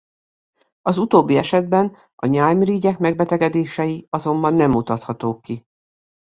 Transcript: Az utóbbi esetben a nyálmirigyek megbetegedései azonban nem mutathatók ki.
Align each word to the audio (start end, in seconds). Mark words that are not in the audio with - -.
Az 0.81 0.97
utóbbi 0.97 1.37
esetben 1.37 1.95
a 2.15 2.25
nyálmirigyek 2.25 2.99
megbetegedései 2.99 4.07
azonban 4.09 4.53
nem 4.53 4.71
mutathatók 4.71 5.41
ki. 5.41 5.65